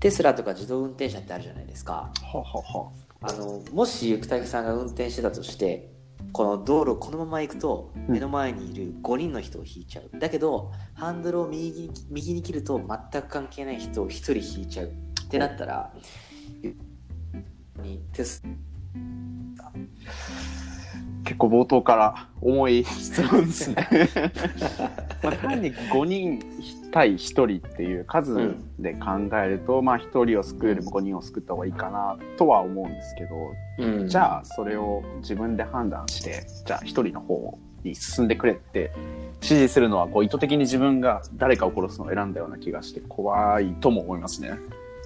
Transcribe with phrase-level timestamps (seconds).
[0.00, 2.12] テスラとか自動運転車ってあるじゃないですか。
[2.22, 3.32] はははあ。
[3.32, 5.90] のもしゆくたけさんが運転してたとして
[6.32, 8.12] この道路このまま行くとうん。
[8.12, 14.86] 目の前にいる5人の人を引いちゃう、だけどハンドルを右に右に切ると全く関係ない人を1人引いちゃう。
[14.86, 15.92] ってなったら
[17.82, 18.42] にテス
[21.28, 23.86] 結構冒頭から重い質問ですね。
[25.22, 26.40] まあ、単に5人
[26.90, 33.36] 対1人っていう数で考えると、まあ1人を救うよりも5人を救った方がいいかなとは思うんですけど、
[33.78, 34.08] うん。
[34.08, 38.90] じゃあそれを自分で判断してじゃあ1人の方に進んでくれって
[39.34, 44.52] 指示するのはこう意図的に自分が誰かを殺すのを選んだような気がして怖いとも思いますね。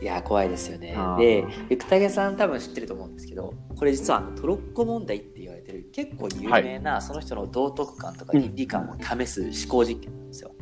[0.00, 0.96] いや怖いですよね。
[1.18, 5.39] でゆくたけさん多分知ってると思うんですけどこれ実はあのトロッコ問題って
[5.70, 10.52] てる結構有名な、その人の道徳観とか倫理観を試す思考実験なんですよ、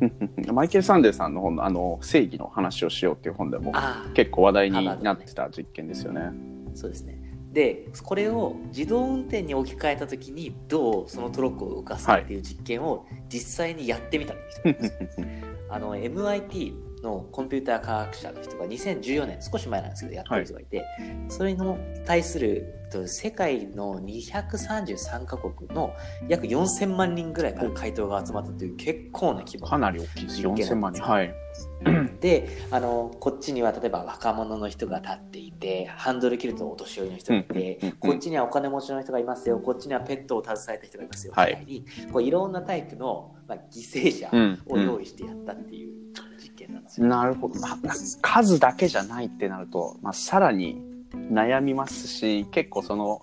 [0.53, 3.73] マイケル・サンデーさんの本のあの正義の話をしようっていう本でも
[4.13, 6.31] 結構話題になってた実験ですよね。
[6.73, 7.19] そうですね。
[7.51, 14.61] で、これを自動運転に置き換えたときに、どうそのトロッコを動かすかっていう実験を実際にやってみたんです。
[15.69, 20.83] あの、MIT のコンピューター科学者の人が2014年、少し前なんですけど、やってる人がいて、
[21.29, 21.59] それに
[22.05, 25.93] 対すると世界の233カ国の
[26.27, 29.67] 約4000万人ぐらいから回答が集まったという結構な規模。
[29.67, 30.41] かなり大きいです。
[30.41, 31.01] 4000万人。
[31.03, 31.33] はい。
[32.21, 39.59] であのこっちには例えば若者の人が立っていてハンドル切るとお年寄りの人がいて、うんうんうんこっちにはお金持ちの人がいますよ。
[39.59, 41.57] こっちにはペットを携えた人がいますよ、はい。
[41.67, 45.89] みたいにこういろんなタイプの、まあ、犠牲者うんを用意してやったっていう。
[45.89, 46.28] 実験なん
[46.67, 47.07] ですよ。
[47.07, 47.77] なるほど、まあ、
[48.21, 50.81] 数だけじゃないってなると、まあ、さらに
[51.31, 53.21] 悩みますし結構その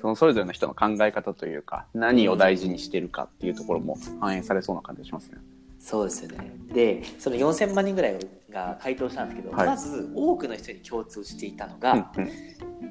[0.00, 5.38] そのそれぞれの人の考え方というか何を大事にしてるかっていうところも反映されそうな感じがしますね。
[5.78, 8.18] そうですよねでその4000万人ぐらい
[8.50, 12.30] が回答したんですけど、はいまず多くの人に共通していたのが、うんうん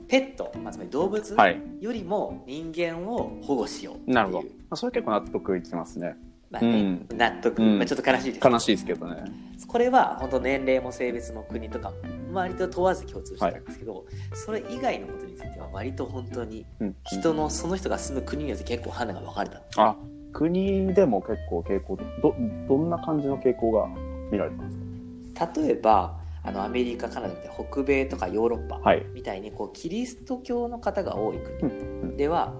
[0.07, 4.41] ペット、まあ、つまり動物はい、よりも人間を保護しようっていう、なるほど。
[4.41, 6.15] まあ、それ結構納得いきますね。
[6.53, 6.69] まあね
[7.09, 7.17] うん。
[7.17, 7.77] 納得、うん。
[7.79, 8.39] まあ、ちょっと悲しいです。
[8.39, 9.23] けど悲しいですけどね。
[9.67, 11.95] これは本当年齢も性別も国とかも
[12.33, 19.61] 割と問わず共通してたんですけど、それ以外のことについては割と本当にうん、人のその人が住む国によって結構判断が分かれた。
[19.77, 19.95] あ
[20.31, 22.35] 国でも結構傾向ど
[22.67, 23.87] どんな感じの傾向が
[24.31, 29.05] 見られたんです例えばあのアメリカカナダみたいな北米とかヨーロッパかはい。
[29.13, 32.01] みたいにこうキリスト教の方が多いうん。
[32.01, 32.53] 国では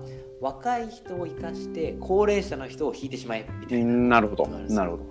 [0.43, 3.93] 若い人を生かして高齢者の人を引いてしまえみたいな。
[3.93, 4.45] なるほど。
[4.47, 5.03] なるほど。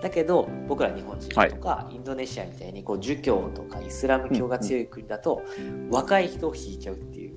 [0.00, 5.42] だけど僕ら日本人とか、インドネシアみたいにこう儒教とかイスラム教が強い国だと、
[5.90, 7.36] 若い人を引いちゃうっていう。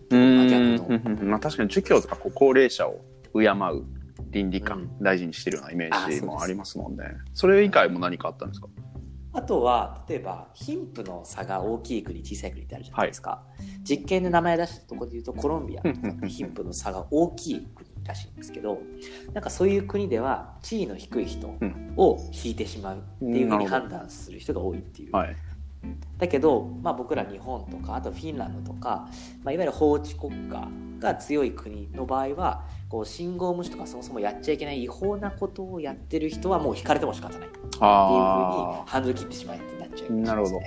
[0.78, 3.02] 逆まあ確かに儒教とかこう高齢者を
[3.34, 3.86] 敬う
[4.30, 5.04] 倫理観、うん。
[5.04, 7.06] 大事にしてるようなイメージもありますもんね。
[7.34, 8.68] それ以外も何かあったんですか？
[9.32, 13.44] あとは例えば貧富の差が大きい国小さい国ってあるじゃないですか、
[13.84, 15.82] 実験で名前出したところで言うとコロンビア。
[16.28, 18.80] 貧富の差が大きい国らしいんですけど
[19.34, 21.48] なんかそういう国では地位の低い人
[21.96, 25.36] を引いてしまうっていうふうに判断する人が多いっていう、はい。
[26.18, 29.08] だけど、まあ、僕ら日本とかあとフィンランドとか、
[29.44, 30.68] まあ、いわゆる法治国家
[31.00, 37.48] が強い国の場合はこう信号無視とかそもそもやっちゃいけない違法なことをやってる人はもう引かれても仕方ない。
[37.48, 40.60] っていうふうにあハンドル切ってしまえってなっちゃう、なるほど。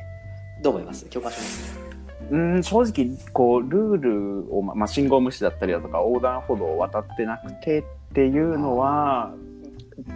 [0.63, 1.05] どう思います？
[1.07, 1.83] 共感しますあ。
[2.31, 7.85] うん、正直、こう、ルールを、ままあ、信号無視だったりだとか、横断歩道を渡ってなくてっ
[8.15, 9.35] ていうのは、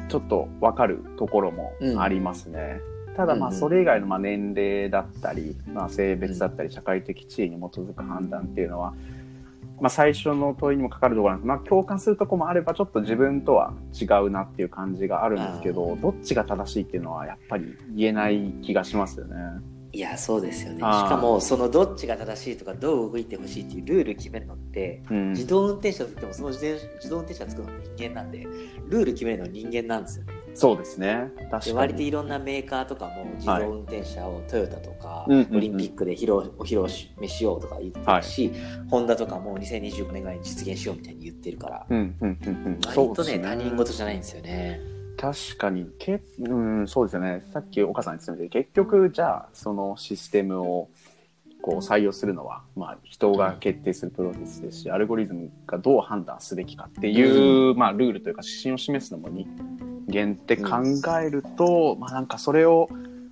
[0.09, 2.81] ちょっとわかるところもありますね。
[3.17, 8.95] ただ、まあ、それ以外の、まあ、年齢だったり、まあ、性別だったり、社会的地位に基づく判断っていうのは、
[9.81, 11.49] まあ、最初の問いにもかかるところなんです。
[11.49, 19.35] まあ、共感するところもあれば、ちょっと自分とは違うなっていう感じがあるんですけど、どっちが正しいっていうのは、やっぱり言えない気がしますよね。
[19.93, 20.81] いやそうですよね。
[20.81, 25.31] しかもそのどっちが正しいとかどう動いてほしいっていうルール決めるのってうん。
[25.31, 28.47] 自動運転車といってもその自転自動運転車作るのは人間なんで
[28.89, 31.31] ルール決めるのは人間なんですよねそうですね。
[31.51, 31.77] 確か。
[31.77, 38.53] 割といろんなメーカーとかも自動運転車をトヨタとか、うんうんうんオリンピックで披露お披露ししようとか言ってるし、
[38.91, 42.81] ホンダとかも2025年ぐらいに実現しようみたいに言ってるから、うんうんうんうん。
[42.81, 44.81] 割とねそうです他人事じゃないんですよね。
[45.19, 47.43] 確かにけ、うん、そうですよね。
[47.53, 50.89] さっき岡さん言ってたみたいに結局じゃあそのシステムを
[51.63, 59.49] こう採用するのは、まあ、人が決定するプロセスですし、アルゴリズムがどう判断すべきかっていう、まあ、ルールというか指針を示すのも人
[60.17, 60.79] 間って考
[61.21, 62.89] えると、まあなんかそれを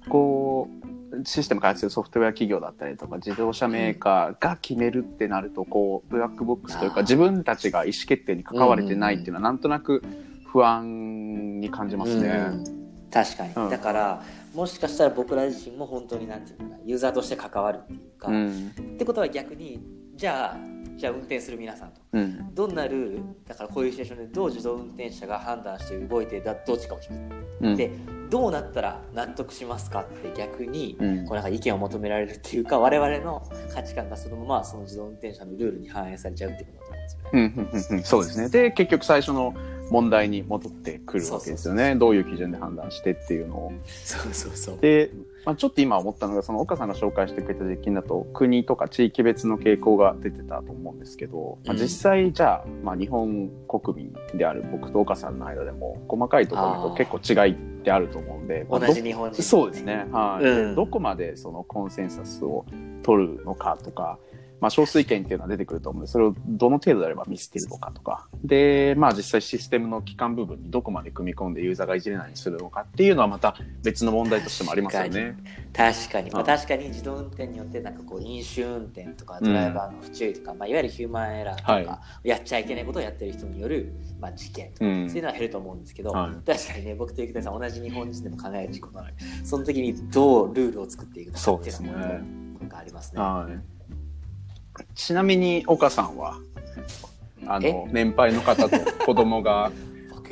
[0.09, 0.85] こう
[1.25, 10.03] システム開発するソフトウェア企業だったりとか自動車メーカーが決めるってなるとこうブラックボックスというか自分たちが意思決定に関われてないっていうのはなんとなく
[10.47, 12.29] 不安に感じますね。
[12.29, 12.65] うん。
[13.11, 13.71] 確かに、うん。
[13.71, 14.23] だから
[14.55, 18.69] もしかしたら僕ら自身も本当になんていうかなユーザーとして関わるっていうか、うん。
[18.69, 19.81] ってことは逆に
[20.17, 22.01] じゃあじゃあ運転する皆さんと。
[22.13, 22.55] うん。
[22.55, 23.23] どんなルール？
[23.47, 27.67] だからこういうシチュエーションでどう自動運転車が判断して動いてだどっちかを引く。
[27.67, 27.77] うん。
[27.77, 27.91] で
[28.35, 37.95] どうなったら納得しますかって逆に、うんこうなんか意見を求められるっていうか我々の価値観がそのままその自動運転車のルールに反映されちゃうっていうことだと思うんですよね。
[37.95, 38.49] うんうんうんうんそうですね。
[38.49, 39.55] で、結局最初の
[39.89, 41.95] 問題に戻ってくるわけですよね。
[41.95, 43.73] どういう基準で判断してっていうのを。
[43.87, 44.79] そうそうそう。
[44.81, 45.13] で、
[45.45, 60.07] まあ、ちょっと今思ったのが、その岡さんが紹介してくれた実験だと、国とか地域別の傾向が出てたと思うんですけど、まあ、うん実際じゃあ、まあ、日本国民である僕と岡さんの間でも、細かいところだと結構違いってあると思うんで、まあ同じ日本人、そうですね。
[60.11, 60.69] はい、うん。
[60.71, 62.65] でどこまでそのコンセンサスを
[63.03, 64.19] 取るのかとか、
[64.65, 75.37] まあ、少数意見っていうのは出てくると思うんで、それをどの程度であれば見捨てるのかとか、で、まあ実際システムの基幹部分にどこまで組み込んでユーザーがいじれないようにするのかっていうのはまた別の問題としてもありますよね。
[75.75, 76.47] 確かに、まあ、うん。
[76.47, 85.09] 確かに自動運転によってなんかこう飲酒運転とかドライバーの不注意とか、まあ、いわゆるヒューマンエラーとか、はやっちゃいけないことをやってる人による、まあ、事件とか、うん。
[85.11, 86.33] そういうのは減ると思うんですけど、はい。
[86.47, 89.15] 確かにね僕と生田さん同じ日本人でも考える事故なので
[89.45, 92.45] その時にどうルールを作っていくのかっていうのはね。
[92.65, 93.21] なんかありますね。
[93.21, 93.74] はい。
[94.95, 96.37] ちなみに岡さんは、
[97.47, 97.73] あえ？
[97.73, 99.71] の、年配の方と子供が
[100.15, 100.31] 僕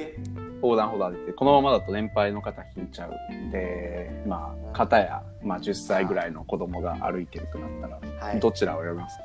[0.62, 3.12] 横断歩道でて、このままだと年配の方引いちゃう。
[3.50, 8.40] で、まあ、方や、まあ、10歳ぐらいの子供が歩いてるとなったら、はい。
[8.40, 9.18] どちらを選びます？
[9.18, 9.22] か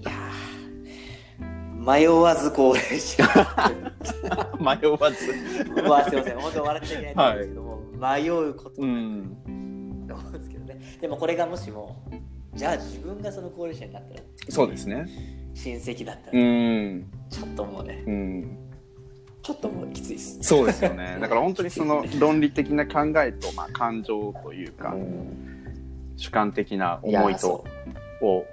[0.00, 3.24] いやー迷わず高齢者
[4.58, 5.34] 迷わず。
[5.88, 6.38] まあすいません。
[6.40, 10.06] 本当笑っちゃいけないんですけども、迷うことうなくん。
[10.08, 10.80] と思うんですけどね。
[11.00, 11.96] でもこれがもしも
[12.56, 15.06] じゃあ自分がその高齢者になったらそうですね。
[15.54, 17.04] 親戚だったうら、ん。
[17.30, 18.58] ちょっともうねうん。
[19.42, 21.18] ちょっともうきついですそうですよね。
[21.20, 25.56] だから本当にその論理的な考えと、まあ、感情というか、うん
[26.16, 27.64] 主観的な思いと
[28.22, 28.46] を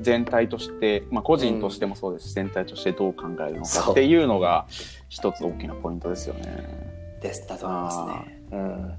[0.00, 4.66] 全体として、まあ、個人としてもそうですし、全体としてどう考えるのかっていうのが
[5.08, 6.42] 一つ大きなポイントですよね。
[7.18, 8.94] うですだと思いますね、うん、